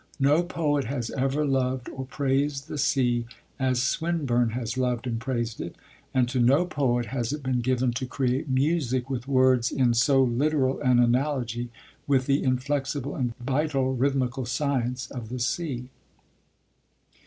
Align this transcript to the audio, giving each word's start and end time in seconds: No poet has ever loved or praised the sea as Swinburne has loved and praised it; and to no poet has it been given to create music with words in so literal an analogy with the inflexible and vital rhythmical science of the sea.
No 0.19 0.41
poet 0.41 0.85
has 0.85 1.11
ever 1.11 1.45
loved 1.45 1.87
or 1.87 2.05
praised 2.07 2.67
the 2.67 2.79
sea 2.79 3.25
as 3.59 3.83
Swinburne 3.83 4.49
has 4.49 4.75
loved 4.75 5.05
and 5.05 5.19
praised 5.19 5.61
it; 5.61 5.75
and 6.11 6.27
to 6.27 6.39
no 6.39 6.65
poet 6.65 7.05
has 7.05 7.31
it 7.31 7.43
been 7.43 7.59
given 7.61 7.91
to 7.91 8.07
create 8.07 8.49
music 8.49 9.11
with 9.11 9.27
words 9.27 9.71
in 9.71 9.93
so 9.93 10.23
literal 10.23 10.79
an 10.81 10.97
analogy 10.97 11.69
with 12.07 12.25
the 12.25 12.41
inflexible 12.41 13.15
and 13.15 13.35
vital 13.39 13.93
rhythmical 13.93 14.47
science 14.47 15.05
of 15.11 15.29
the 15.29 15.37
sea. 15.37 15.87